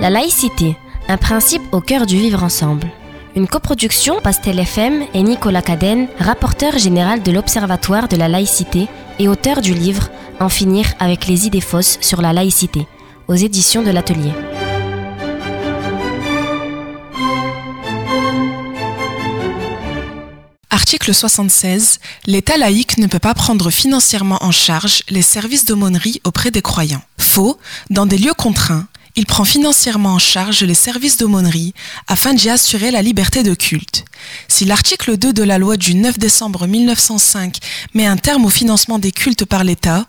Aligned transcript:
La 0.00 0.10
laïcité, 0.10 0.76
un 1.08 1.16
principe 1.16 1.62
au 1.72 1.80
cœur 1.80 2.06
du 2.06 2.16
vivre 2.16 2.44
ensemble. 2.44 2.88
Une 3.34 3.48
coproduction 3.48 4.20
Pastel 4.20 4.60
FM 4.60 5.04
et 5.12 5.22
Nicolas 5.24 5.60
Cadenne, 5.60 6.06
rapporteur 6.20 6.78
général 6.78 7.20
de 7.24 7.32
l'Observatoire 7.32 8.06
de 8.06 8.16
la 8.16 8.28
laïcité 8.28 8.86
et 9.18 9.26
auteur 9.26 9.60
du 9.60 9.74
livre 9.74 10.08
En 10.38 10.48
finir 10.48 10.86
avec 11.00 11.26
les 11.26 11.48
idées 11.48 11.60
fausses 11.60 11.98
sur 12.00 12.22
la 12.22 12.32
laïcité, 12.32 12.86
aux 13.26 13.34
éditions 13.34 13.82
de 13.82 13.90
l'Atelier. 13.90 14.30
Article 20.70 21.12
76. 21.12 21.98
L'État 22.26 22.56
laïque 22.56 22.98
ne 22.98 23.08
peut 23.08 23.18
pas 23.18 23.34
prendre 23.34 23.68
financièrement 23.68 24.38
en 24.42 24.52
charge 24.52 25.02
les 25.08 25.22
services 25.22 25.64
d'aumônerie 25.64 26.20
auprès 26.22 26.52
des 26.52 26.62
croyants. 26.62 27.02
Faux, 27.18 27.58
dans 27.90 28.06
des 28.06 28.16
lieux 28.16 28.34
contraints, 28.34 28.86
il 29.18 29.26
prend 29.26 29.42
financièrement 29.42 30.14
en 30.14 30.18
charge 30.20 30.62
les 30.62 30.76
services 30.76 31.16
d'aumônerie 31.16 31.74
afin 32.06 32.34
d'y 32.34 32.50
assurer 32.50 32.92
la 32.92 33.02
liberté 33.02 33.42
de 33.42 33.52
culte. 33.52 34.04
Si 34.46 34.64
l'article 34.64 35.16
2 35.16 35.32
de 35.32 35.42
la 35.42 35.58
loi 35.58 35.76
du 35.76 35.96
9 35.96 36.20
décembre 36.20 36.68
1905 36.68 37.56
met 37.94 38.06
un 38.06 38.16
terme 38.16 38.44
au 38.44 38.48
financement 38.48 39.00
des 39.00 39.10
cultes 39.10 39.44
par 39.44 39.64
l'État, 39.64 40.06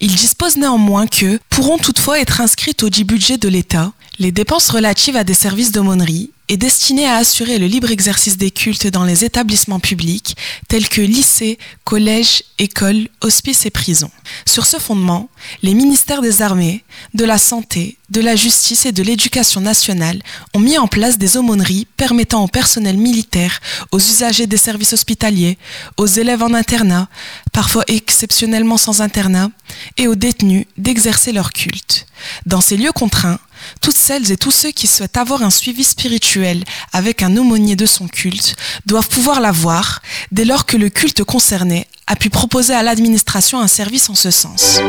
il 0.00 0.14
dispose 0.14 0.58
néanmoins 0.58 1.06
que 1.06 1.40
pourront 1.48 1.78
toutefois 1.78 2.20
être 2.20 2.42
inscrites 2.42 2.82
au 2.82 2.90
dit 2.90 3.04
budget 3.04 3.38
de 3.38 3.48
l'État 3.48 3.92
les 4.18 4.30
dépenses 4.30 4.68
relatives 4.68 5.16
à 5.16 5.24
des 5.24 5.32
services 5.32 5.72
d'aumônerie 5.72 6.30
et 6.50 6.56
destinées 6.56 7.06
à 7.06 7.14
assurer 7.14 7.58
le 7.58 7.66
libre 7.66 7.92
exercice 7.92 8.36
des 8.36 8.50
cultes 8.50 8.88
dans 8.88 9.04
les 9.04 9.24
établissements 9.24 9.78
publics 9.78 10.36
tels 10.66 10.88
que 10.88 11.00
lycées, 11.00 11.58
collèges, 11.84 12.42
écoles, 12.58 13.06
hospices 13.20 13.66
et 13.66 13.70
prisons. 13.70 14.10
Sur 14.46 14.66
ce 14.66 14.78
fondement, 14.78 15.28
les 15.62 15.74
ministères 15.74 16.22
des 16.22 16.42
Armées, 16.42 16.82
de 17.14 17.24
la 17.24 17.38
Santé, 17.38 17.98
de 18.10 18.20
la 18.20 18.34
Justice 18.34 18.84
et 18.84 18.90
de 18.90 19.04
l'Éducation 19.04 19.60
nationale 19.60 20.20
ont 20.52 20.58
mis 20.58 20.76
en 20.76 20.88
place 20.88 21.18
des 21.18 21.36
aumôneries 21.36 21.86
permettant 21.96 22.42
au 22.42 22.48
personnel 22.48 22.96
militaire, 22.96 23.60
aux 23.92 24.00
usagers 24.00 24.48
des 24.48 24.56
services 24.56 24.92
hospitaliers, 24.92 25.56
aux 25.98 26.06
élèves 26.06 26.42
en 26.42 26.52
internat, 26.52 27.08
parfois 27.52 27.84
exceptionnellement 27.86 28.76
sans 28.76 29.00
internat, 29.02 29.50
et 29.96 30.08
aux 30.08 30.16
détenus 30.16 30.66
d'exercer 30.76 31.30
leur 31.30 31.52
culte. 31.52 32.06
Dans 32.44 32.60
ces 32.60 32.76
lieux 32.76 32.92
contraints, 32.92 33.38
toutes 33.80 33.96
celles 33.96 34.30
et 34.30 34.36
tous 34.36 34.50
ceux 34.50 34.70
qui 34.70 34.86
souhaitent 34.86 35.16
avoir 35.16 35.42
un 35.42 35.50
suivi 35.50 35.84
spirituel 35.84 36.64
avec 36.92 37.22
un 37.22 37.36
aumônier 37.36 37.76
de 37.76 37.86
son 37.86 38.08
culte 38.08 38.56
doivent 38.86 39.08
pouvoir 39.08 39.40
l'avoir 39.40 40.02
dès 40.32 40.44
lors 40.44 40.66
que 40.66 40.76
le 40.76 40.88
culte 40.88 41.24
concerné 41.24 41.86
a 42.06 42.16
pu 42.16 42.30
proposer 42.30 42.74
à 42.74 42.82
l'administration 42.82 43.60
un 43.60 43.68
service 43.68 44.10
en 44.10 44.14
ce 44.14 44.30
sens. 44.30 44.80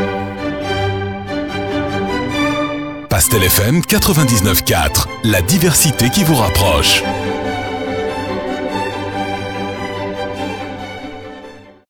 Pastel 3.10 3.44
FM 3.44 3.82
99.4, 3.82 5.06
la 5.26 5.42
diversité 5.42 6.10
qui 6.10 6.24
vous 6.24 6.36
rapproche. 6.36 7.04